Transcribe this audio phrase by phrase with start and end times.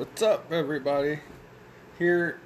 [0.00, 1.18] What's up, everybody?
[1.98, 2.40] Here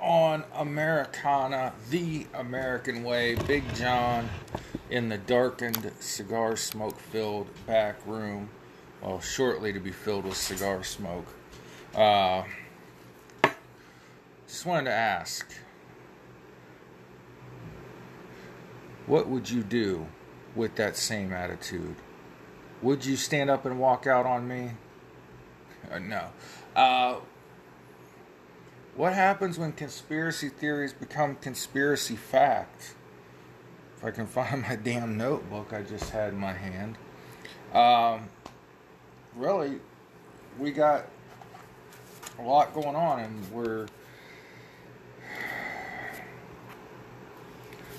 [0.00, 4.30] on Americana, the American way, Big John
[4.88, 8.48] in the darkened, cigar smoke filled back room.
[9.02, 11.26] Well, shortly to be filled with cigar smoke.
[11.94, 12.44] Uh,
[14.46, 15.52] just wanted to ask
[19.04, 20.06] what would you do
[20.56, 21.96] with that same attitude?
[22.80, 24.70] Would you stand up and walk out on me?
[25.90, 26.28] Uh, no.
[26.76, 27.16] Uh,
[28.94, 32.94] what happens when conspiracy theories become conspiracy facts?
[33.96, 36.96] If I can find my damn notebook I just had in my hand.
[37.72, 38.28] Um,
[39.36, 39.78] really,
[40.58, 41.06] we got
[42.38, 43.86] a lot going on, and we're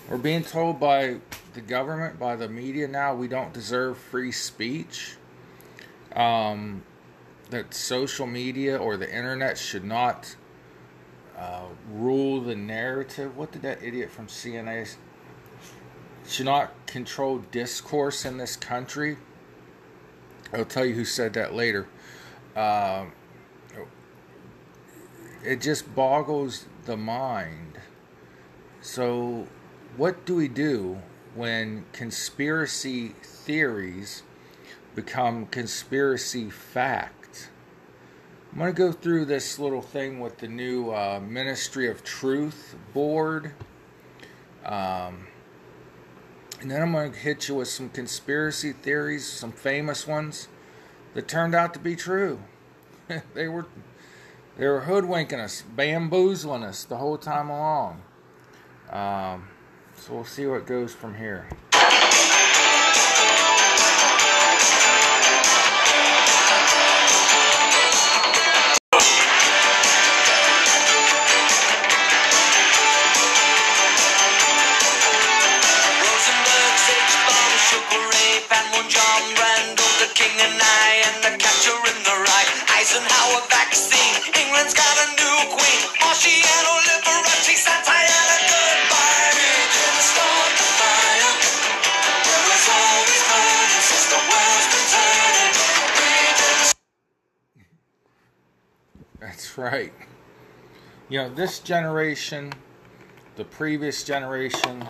[0.10, 1.18] we're being told by
[1.54, 5.16] the government, by the media now, we don't deserve free speech.
[6.16, 6.84] Um,
[7.50, 10.36] that social media or the internet should not
[11.38, 13.36] uh, rule the narrative.
[13.36, 14.96] What did that idiot from CNA
[16.28, 19.18] should not control discourse in this country?
[20.54, 21.88] I'll tell you who said that later.
[22.56, 23.06] Uh,
[25.44, 27.80] it just boggles the mind.
[28.82, 29.48] So,
[29.96, 31.02] what do we do
[31.36, 34.24] when conspiracy theories
[34.96, 37.19] become conspiracy fact?
[38.52, 42.76] I'm going to go through this little thing with the new uh, Ministry of Truth
[42.96, 43.52] board.
[44.66, 45.28] Um,
[46.60, 50.48] and then I'm going to hit you with some conspiracy theories, some famous ones
[51.14, 52.40] that turned out to be true.
[53.36, 53.68] they were
[54.58, 58.02] they were hoodwinking us, bamboozling us the whole time along.
[58.90, 59.48] Um,
[59.96, 61.48] so we'll see what goes from here.
[99.60, 99.94] Right.
[101.10, 102.54] You know, this generation,
[103.36, 104.88] the previous generation,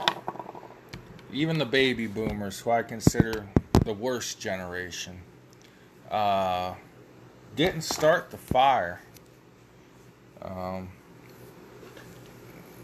[1.33, 3.47] even the baby boomers, who I consider
[3.83, 5.21] the worst generation,
[6.11, 6.75] uh,
[7.55, 9.01] didn't start the fire.
[10.41, 10.89] Um,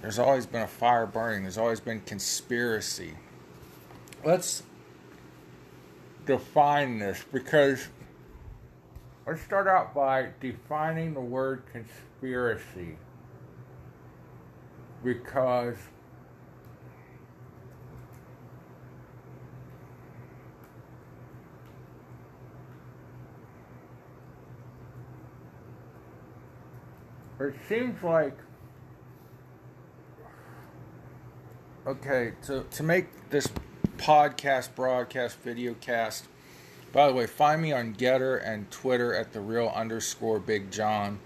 [0.02, 3.14] there's always been a fire burning, there's always been conspiracy.
[4.24, 4.64] Let's
[6.26, 7.88] define this because
[9.28, 12.96] Let's start out by defining the word conspiracy.
[15.04, 15.78] Because
[27.40, 28.38] it seems like
[31.88, 33.48] okay to to make this
[33.98, 36.28] podcast broadcast video cast
[36.96, 41.20] by the way, find me on Getter and Twitter at the real underscore Big John.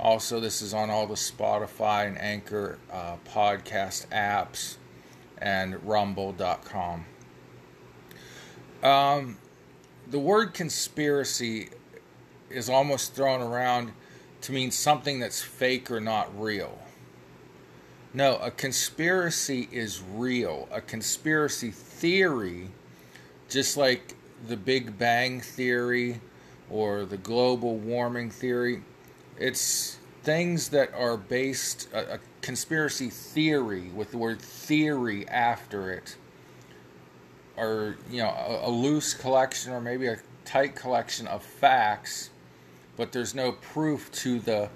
[0.00, 4.74] Also, this is on all the Spotify and Anchor uh, podcast apps
[5.38, 7.04] and rumble.com.
[8.82, 9.38] Um,
[10.10, 11.68] the word conspiracy
[12.50, 13.92] is almost thrown around
[14.40, 16.76] to mean something that's fake or not real.
[18.12, 20.68] No, a conspiracy is real.
[20.72, 22.70] A conspiracy theory,
[23.48, 24.16] just like
[24.46, 26.20] the Big Bang Theory
[26.70, 28.82] or the global warming theory.
[29.38, 36.16] It's things that are based, a, a conspiracy theory with the word theory after it,
[37.56, 42.30] or, you know, a, a loose collection or maybe a tight collection of facts,
[42.96, 44.68] but there's no proof to the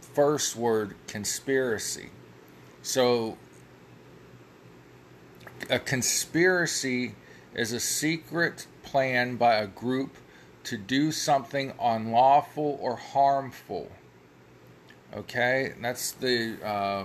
[0.00, 2.10] first word conspiracy.
[2.82, 3.36] So,
[5.70, 7.14] a conspiracy
[7.54, 10.16] is a secret plan by a group
[10.64, 13.90] to do something unlawful or harmful.
[15.14, 17.04] Okay, that's the uh,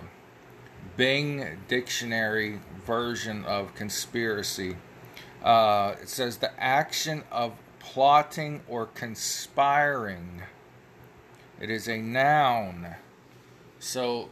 [0.97, 4.75] Bing Dictionary version of conspiracy.
[5.43, 10.41] Uh, it says the action of plotting or conspiring.
[11.59, 12.95] It is a noun.
[13.79, 14.29] So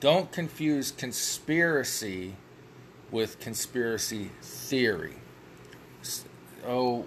[0.00, 2.36] don't confuse conspiracy
[3.10, 5.16] with conspiracy theory.
[6.04, 7.06] So,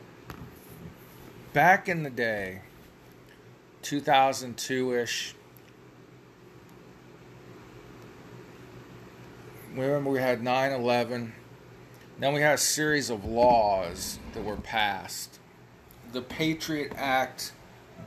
[1.54, 2.62] back in the day,
[3.84, 5.36] 2002 ish.
[9.76, 11.34] Remember, we had 9 11.
[12.20, 15.40] Then we had a series of laws that were passed.
[16.12, 17.52] The Patriot Act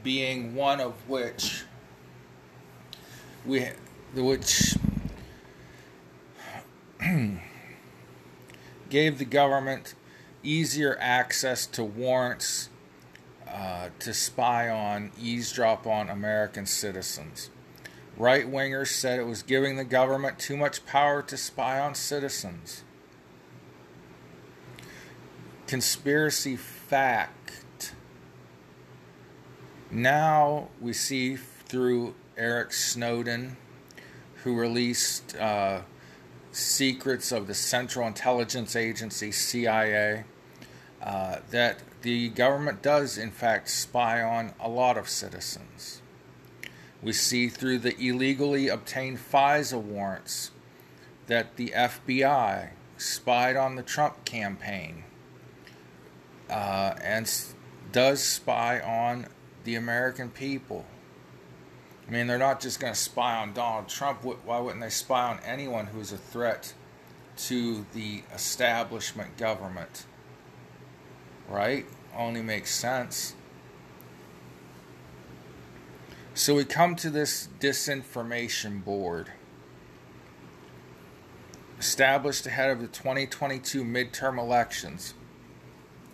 [0.03, 1.65] being one of which
[3.47, 3.69] we
[4.15, 4.75] which
[8.91, 9.95] gave the government
[10.43, 12.69] easier access to warrants
[13.49, 17.51] uh, to spy on, eavesdrop on American citizens.
[18.17, 22.85] Right wingers said it was giving the government too much power to spy on citizens.
[25.67, 27.95] Conspiracy fact.
[29.91, 33.57] Now we see through Eric Snowden,
[34.43, 35.83] who released uh,
[36.53, 40.25] secrets of the Central Intelligence Agency, CIA,
[41.03, 46.03] uh, that the government does, in fact, spy on a lot of citizens.
[47.03, 50.51] We see through the illegally obtained FISA warrants
[51.27, 55.05] that the FBI spied on the Trump campaign
[56.51, 57.31] uh, and
[57.93, 59.27] does spy on
[59.65, 60.85] the American people.
[62.07, 64.25] I mean, they're not just going to spy on Donald Trump.
[64.25, 66.75] Why wouldn't they spy on anyone who's a threat
[67.37, 70.05] to the establishment government?
[71.51, 71.85] Right?
[72.17, 73.35] Only makes sense.
[76.33, 79.33] So we come to this disinformation board
[81.79, 85.15] established ahead of the 2022 midterm elections,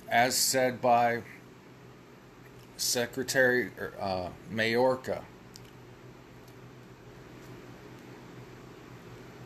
[0.09, 1.23] as said by
[2.77, 5.23] Secretary uh, Mayorkas.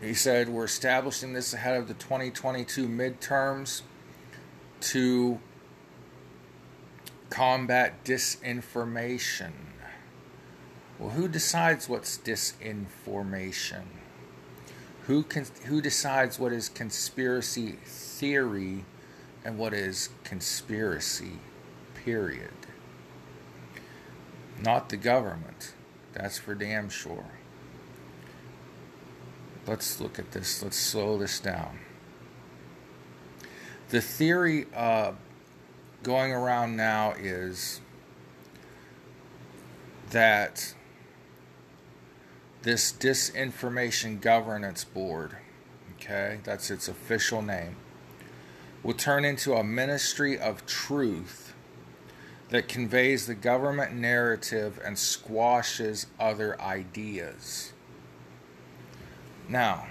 [0.02, 3.82] He said, We're establishing this ahead of the 2022 midterms
[4.80, 5.38] to
[7.30, 9.52] combat disinformation.
[10.98, 13.84] Well, who decides what's disinformation?
[15.06, 18.84] Who, can, who decides what is conspiracy theory
[19.44, 21.38] and what is conspiracy,
[21.94, 22.52] period?
[24.62, 25.72] Not the government.
[26.12, 27.24] That's for damn sure
[29.70, 30.62] let's look at this.
[30.62, 31.78] Let's slow this down.
[33.90, 35.12] The theory uh,
[36.02, 37.80] going around now is
[40.10, 40.74] that
[42.62, 45.36] this Disinformation Governance Board,
[45.94, 47.76] okay, that's its official name,
[48.82, 51.54] will turn into a ministry of truth
[52.48, 57.72] that conveys the government narrative and squashes other ideas.
[59.48, 59.86] Now,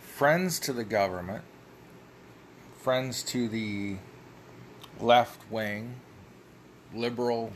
[0.00, 1.44] friends to the government,
[2.80, 3.96] friends to the
[5.00, 5.94] left wing,
[6.94, 7.52] liberal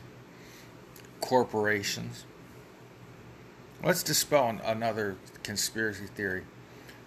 [1.21, 2.25] corporations.
[3.83, 6.45] Let's dispel another conspiracy theory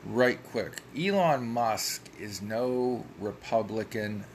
[0.05, 0.81] right quick.
[0.97, 4.25] Elon Musk is no Republican,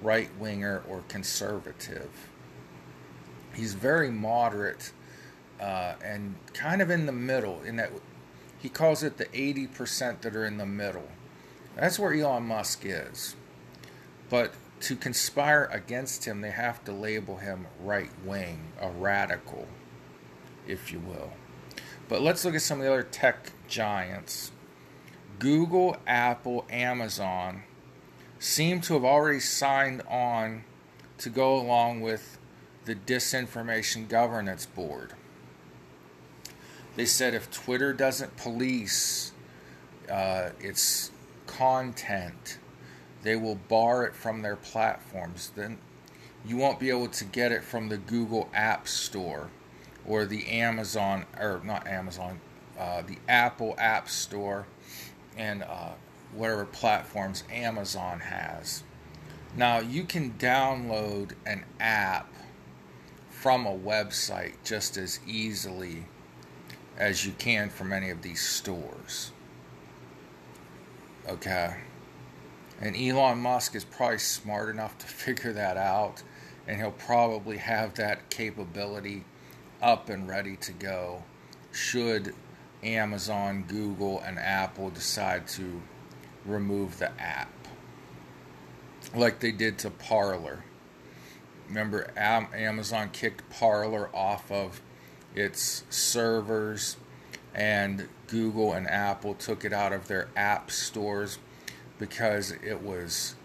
[0.00, 2.10] right winger, or conservative.
[3.54, 4.92] He's very moderate
[5.60, 7.90] uh, and kind of in the middle in that
[8.58, 11.08] he calls it the 80% that are in the middle.
[11.76, 13.34] That's where Elon Musk is.
[14.30, 19.68] But to conspire against him, they have to label him right wing, a radical,
[20.66, 21.32] if you will.
[22.08, 24.52] But let's look at some of the other tech giants.
[25.38, 27.62] Google, Apple, Amazon
[28.38, 30.64] seem to have already signed on
[31.18, 32.38] to go along with
[32.84, 35.12] the Disinformation Governance Board.
[36.96, 39.32] They said if Twitter doesn't police
[40.10, 41.12] uh, its
[41.46, 42.58] content,
[43.22, 45.52] they will bar it from their platforms.
[45.54, 45.78] Then
[46.44, 49.50] you won't be able to get it from the Google App Store
[50.04, 52.40] or the Amazon, or not Amazon,
[52.78, 54.66] uh, the Apple App Store
[55.36, 55.92] and uh,
[56.34, 58.82] whatever platforms Amazon has.
[59.56, 62.32] Now, you can download an app
[63.30, 66.06] from a website just as easily
[66.96, 69.32] as you can from any of these stores.
[71.28, 71.76] Okay?
[72.82, 76.24] And Elon Musk is probably smart enough to figure that out,
[76.66, 79.24] and he'll probably have that capability
[79.80, 81.22] up and ready to go
[81.70, 82.34] should
[82.82, 85.80] Amazon, Google, and Apple decide to
[86.44, 87.52] remove the app.
[89.14, 90.64] Like they did to Parler.
[91.68, 94.82] Remember, Amazon kicked Parler off of
[95.36, 96.96] its servers,
[97.54, 101.38] and Google and Apple took it out of their app stores
[102.02, 103.36] because it was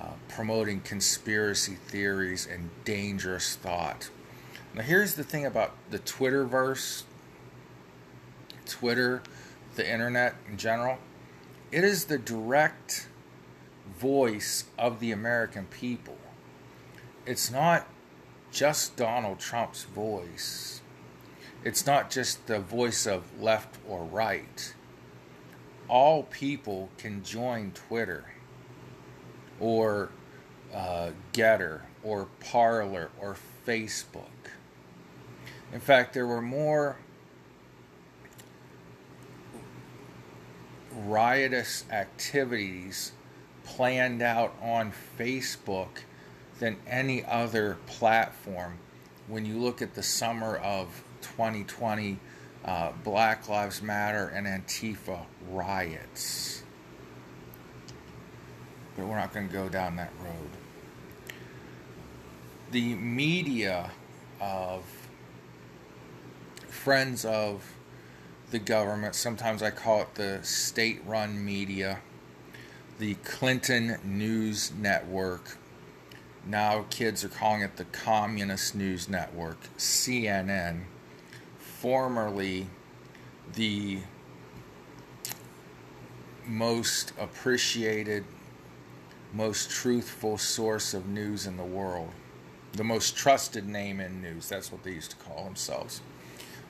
[0.00, 4.08] uh, promoting conspiracy theories and dangerous thought.
[4.72, 7.02] Now, here's the thing about the Twitterverse,
[8.66, 9.20] Twitter,
[9.74, 10.98] the internet in general.
[11.72, 13.08] It is the direct
[13.98, 16.18] voice of the American people.
[17.26, 17.88] It's not
[18.52, 20.82] just Donald Trump's voice.
[21.64, 24.72] It's not just the voice of left or right.
[25.88, 28.24] All people can join Twitter
[29.60, 30.10] or
[30.72, 33.36] uh, Getter or Parler or
[33.66, 34.24] Facebook.
[35.72, 36.96] In fact, there were more
[40.94, 43.12] riotous activities
[43.64, 46.02] planned out on Facebook
[46.60, 48.78] than any other platform
[49.26, 52.18] when you look at the summer of 2020
[52.64, 56.62] uh, Black Lives Matter and Antifa riots.
[58.96, 60.50] But we're not going to go down that road.
[62.70, 63.90] The media
[64.40, 64.82] of
[66.68, 67.74] friends of
[68.50, 72.00] the government, sometimes I call it the state run media,
[72.98, 75.58] the Clinton News Network.
[76.46, 80.82] Now kids are calling it the Communist News Network, CNN,
[81.84, 82.66] formerly
[83.56, 83.98] the
[86.46, 88.24] most appreciated,
[89.34, 92.08] most truthful source of news in the world.
[92.72, 94.48] The most trusted name in news.
[94.48, 96.00] That's what they used to call themselves.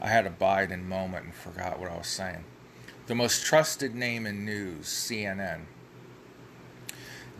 [0.02, 2.42] I had a Biden moment and forgot what I was saying.
[3.06, 5.60] The most trusted name in news, CNN.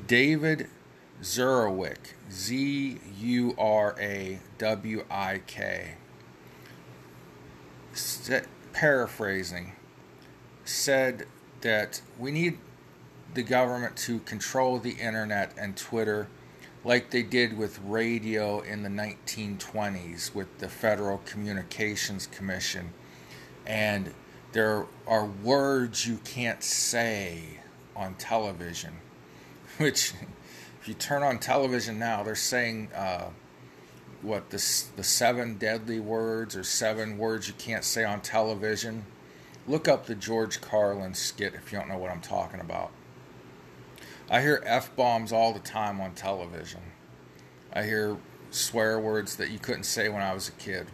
[0.07, 0.69] David
[1.23, 5.95] Zurawik, Z U R A W I K,
[8.73, 9.73] paraphrasing,
[10.65, 11.27] said
[11.61, 12.59] that we need
[13.35, 16.29] the government to control the internet and Twitter
[16.85, 22.93] like they did with radio in the 1920s with the Federal Communications Commission.
[23.67, 24.13] And
[24.53, 27.61] there are words you can't say
[27.97, 28.95] on television,
[29.79, 30.13] which,
[30.81, 33.31] if you turn on television now, they're saying, uh,
[34.25, 39.05] what, the, the seven deadly words or seven words you can't say on television.
[39.67, 42.91] Look up the George Carlin skit if you don't know what I'm talking about.
[44.31, 46.81] I hear F bombs all the time on television.
[47.73, 48.17] I hear
[48.51, 50.87] swear words that you couldn't say when I was a kid.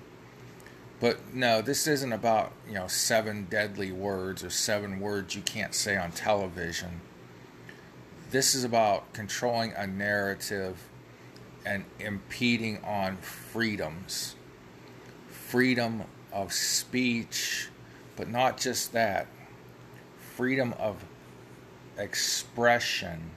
[0.99, 5.75] But no, this isn't about, you know, seven deadly words or seven words you can't
[5.75, 7.01] say on television.
[8.31, 10.90] This is about controlling a narrative
[11.65, 14.37] and impeding on freedoms.
[15.29, 17.69] Freedom of speech,
[18.17, 19.27] but not just that.
[20.37, 21.05] Freedom of
[21.99, 23.31] expression,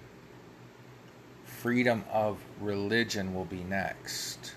[1.43, 4.55] freedom of religion will be next.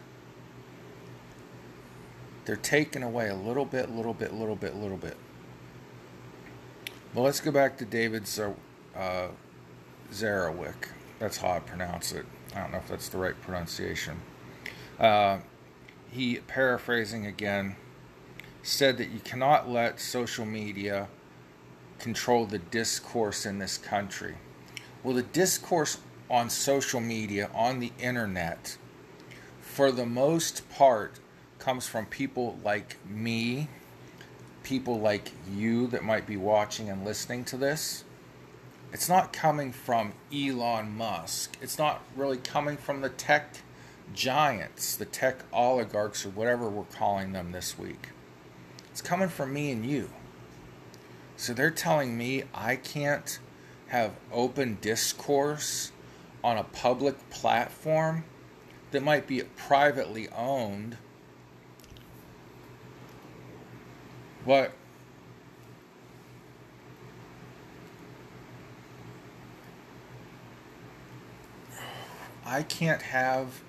[2.45, 5.17] They're taking away a little bit, little bit, little bit, little bit.
[7.15, 8.55] Well, let's go back to David Zer-
[8.95, 9.29] uh.
[11.19, 12.27] That's how I pronounce it.
[12.55, 14.21] I don't know if that's the right pronunciation.
[14.99, 15.39] Uh,
[16.11, 17.77] he, paraphrasing again,
[18.63, 21.09] said that you cannot let social media
[21.99, 24.35] control the discourse in this country.
[25.03, 25.99] Well, the discourse
[26.31, 28.77] on social media, on the internet,
[29.61, 31.21] for the most part,
[31.59, 33.69] comes from people like me,
[34.63, 38.05] people like you that might be watching and listening to this.
[38.93, 41.57] It's not coming from Elon Musk.
[41.61, 43.59] It's not really coming from the tech
[44.15, 48.11] giants, the tech oligarchs, or whatever we're calling them this week.
[48.91, 50.11] It's coming from me and you.
[51.37, 53.39] So they're telling me I can't
[53.89, 55.93] have open discourse
[56.43, 58.25] on a public platform
[58.93, 60.97] that might be privately owned.
[64.47, 64.73] But
[72.49, 73.61] I can't have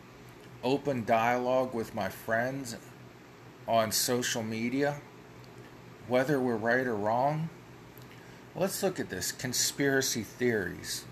[0.64, 2.78] open dialogue with my friends
[3.68, 5.02] on social media,
[6.08, 7.50] whether we're right or wrong.
[8.56, 11.06] Let's look at this conspiracy theories.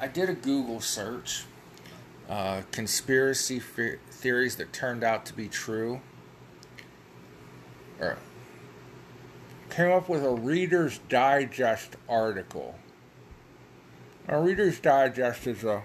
[0.00, 1.44] I did a Google search,
[2.28, 6.00] uh, conspiracy theories that turned out to be true.
[7.98, 8.16] Or
[9.70, 12.76] came up with a Reader's Digest article.
[14.28, 15.82] A Reader's Digest is a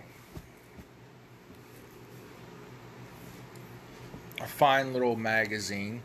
[4.39, 6.01] a fine little magazine.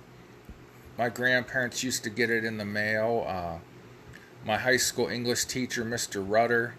[0.99, 3.25] My grandparents used to get it in the mail.
[3.27, 3.59] Uh,
[4.45, 6.25] my high school English teacher, Mr.
[6.27, 6.75] Rudder,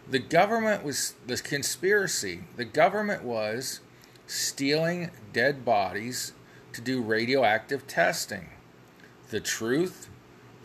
[0.08, 2.44] The government was the conspiracy.
[2.56, 3.80] The government was
[4.26, 6.32] stealing dead bodies
[6.72, 8.50] to do radioactive testing.
[9.30, 10.08] The truth,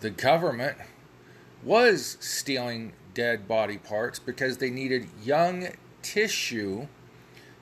[0.02, 0.78] the government
[1.64, 5.70] was stealing dead body parts because they needed young
[6.02, 6.88] tissue.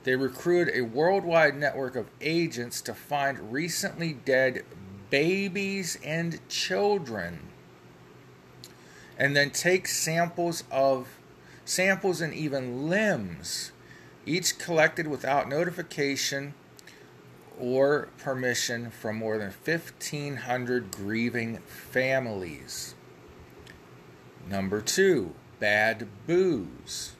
[0.04, 4.64] They recruited a worldwide network of agents to find recently dead
[5.10, 7.48] babies and children
[9.18, 11.08] and then take samples of
[11.64, 13.72] samples and even limbs
[14.24, 16.54] each collected without notification
[17.58, 22.94] or permission from more than 1500 grieving families.
[24.48, 27.16] Number 2 bad booze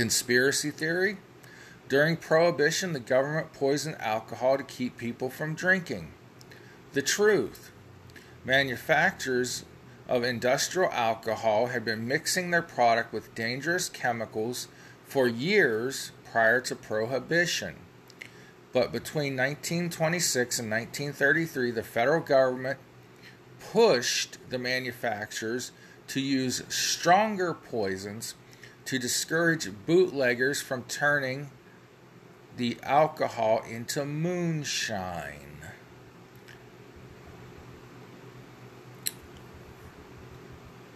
[0.00, 1.18] conspiracy theory?
[1.90, 6.12] During prohibition the government poisoned alcohol to keep people from drinking.
[6.94, 7.70] The truth.
[8.42, 9.66] Manufacturers
[10.08, 14.68] of industrial alcohol had been mixing their product with dangerous chemicals
[15.04, 17.74] for years prior to prohibition.
[18.72, 22.78] But between 1926 and 1933, the federal government
[23.70, 25.72] pushed the manufacturers
[26.08, 28.34] to use stronger poisons
[28.90, 31.48] to discourage bootleggers from turning
[32.56, 35.58] the alcohol into moonshine.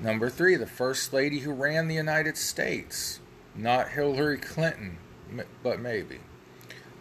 [0.00, 3.20] Number three, the first lady who ran the United States.
[3.54, 4.98] Not Hillary Clinton,
[5.62, 6.18] but maybe.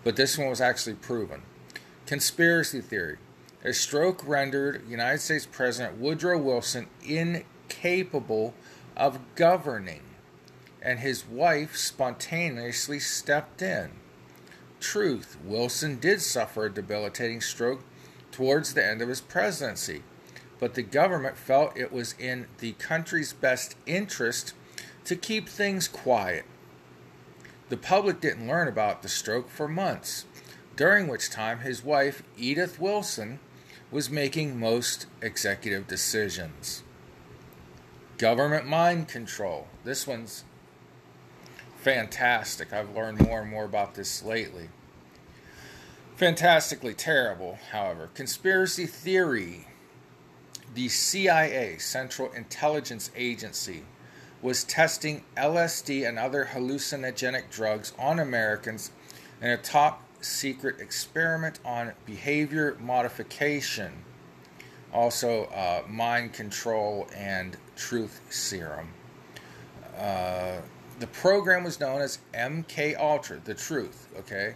[0.04, 1.42] But this one was actually proven.
[2.06, 3.18] Conspiracy theory.
[3.64, 8.54] A stroke rendered United States President Woodrow Wilson incapable
[8.96, 10.02] of governing,
[10.84, 13.90] and his wife spontaneously stepped in.
[14.80, 15.38] Truth.
[15.44, 17.84] Wilson did suffer a debilitating stroke
[18.32, 20.04] towards the end of his presidency
[20.64, 24.54] but the government felt it was in the country's best interest
[25.04, 26.46] to keep things quiet.
[27.68, 30.24] The public didn't learn about the stroke for months,
[30.78, 33.40] during which time his wife, Edith Wilson,
[33.92, 36.84] was making most executive decisions.
[38.18, 39.68] Government mind control.
[39.84, 40.46] This one's
[41.84, 42.72] fantastic.
[42.72, 44.70] I've learned more and more about this lately.
[46.16, 48.10] Fantastically terrible, however.
[48.14, 49.68] Conspiracy theory
[50.74, 53.84] the CIA, Central Intelligence Agency,
[54.42, 58.92] was testing LSD and other hallucinogenic drugs on Americans
[59.42, 63.92] in a top secret experiment on behavior modification,
[64.94, 68.88] also uh, mind control and truth serum.
[69.98, 70.58] Uh,
[71.00, 74.56] the program was known as MK Ultra, the truth, okay?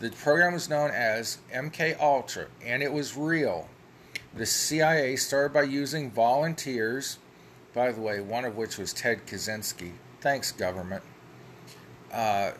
[0.00, 3.68] The program was known as MK Ultra, and it was real.
[4.34, 7.18] The CIA started by using volunteers,
[7.74, 9.92] by the way, one of which was Ted Kaczynski.
[10.20, 11.02] Thanks, government.
[12.12, 12.52] Uh,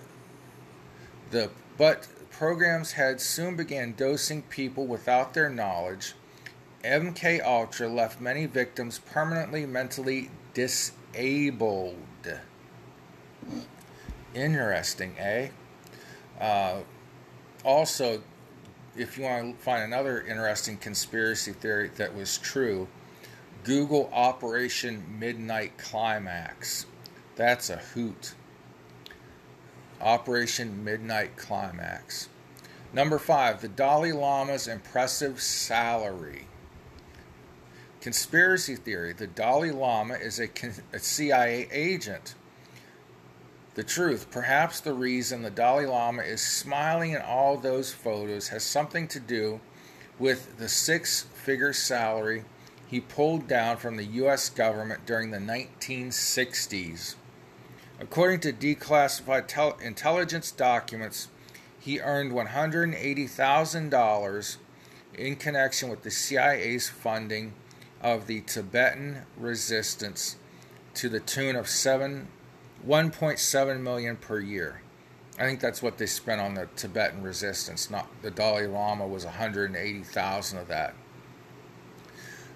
[1.30, 6.14] the but programs had soon began dosing people without their knowledge.
[6.84, 11.96] MK Ultra left many victims permanently mentally disabled.
[14.34, 15.48] Interesting, eh?
[16.40, 16.80] Uh,
[17.64, 18.22] also,
[18.96, 22.88] if you want to find another interesting conspiracy theory that was true,
[23.64, 26.86] Google Operation Midnight Climax.
[27.36, 28.34] That's a hoot.
[30.00, 32.28] Operation Midnight Climax.
[32.92, 36.46] Number five, the Dalai Lama's impressive salary.
[38.00, 40.48] Conspiracy theory the Dalai Lama is a,
[40.92, 42.34] a CIA agent
[43.74, 48.62] the truth, perhaps the reason the Dalai Lama is smiling in all those photos has
[48.62, 49.60] something to do
[50.18, 52.44] with the six figure salary
[52.86, 54.50] he pulled down from the U.S.
[54.50, 57.14] government during the 1960s.
[57.98, 61.28] According to declassified tel- intelligence documents,
[61.80, 64.56] he earned $180,000
[65.14, 67.54] in connection with the CIA's funding
[68.02, 70.36] of the Tibetan resistance
[70.92, 72.28] to the tune of 7
[72.86, 74.82] 1.7 million per year.
[75.38, 77.90] I think that's what they spent on the Tibetan resistance.
[77.90, 80.94] Not the Dalai Lama was 180,000 of that.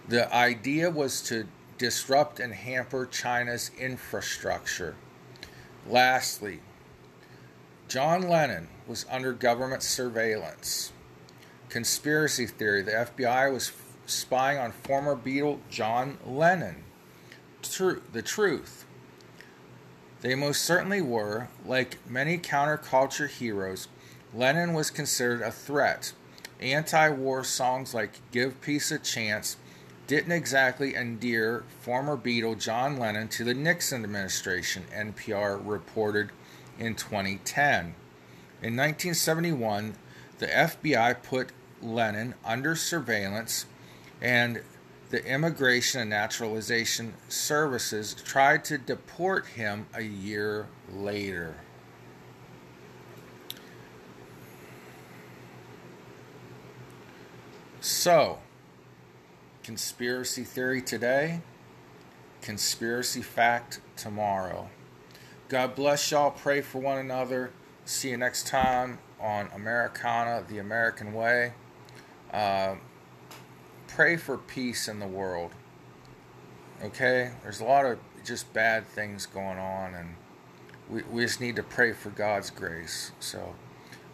[0.09, 1.47] The idea was to
[1.79, 4.95] disrupt and hamper China's infrastructure.
[5.89, 6.61] Lastly,
[7.89, 10.93] John Lennon was under government surveillance.
[11.69, 13.73] Conspiracy theory the FBI was
[14.07, 16.85] spying on former Beatle John Lennon.
[17.63, 18.86] True, the truth.
[20.27, 21.47] They most certainly were.
[21.65, 23.87] Like many counterculture heroes,
[24.35, 26.15] Lennon was considered a threat.
[26.59, 29.57] Anti war songs like Give Peace a Chance
[30.09, 36.31] didn't exactly endear former Beatle John Lennon to the Nixon administration, NPR reported
[36.77, 37.95] in 2010.
[38.63, 39.95] In 1971,
[40.39, 43.67] the FBI put Lennon under surveillance,
[44.21, 44.61] and
[45.11, 51.57] the Immigration and Naturalization Services tried to deport him a year later.
[57.81, 58.41] So,
[59.63, 61.41] conspiracy theory today,
[62.43, 64.71] conspiracy fact tomorrow.
[65.49, 66.33] God bless y'all.
[66.33, 67.53] Pray for one another.
[67.85, 71.53] See you next time on Americana, the American Way.
[72.33, 72.75] Uh,
[73.97, 75.51] pray for peace in the world.
[76.85, 77.31] Okay?
[77.43, 80.17] There's a lot of just bad things going on, and
[80.91, 83.13] we, we just need to pray for God's grace.
[83.21, 83.55] So,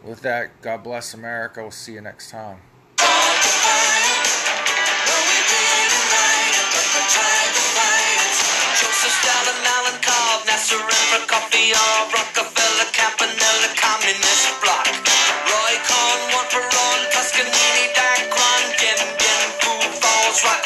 [0.04, 1.62] with that, God bless America.
[1.62, 2.58] We'll see you next time.
[12.12, 16.91] Rockefeller, Campanella, Communist Roy Cohn, one for all,
[20.32, 20.62] Falls, Rock.